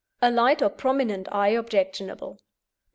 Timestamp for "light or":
0.31-0.69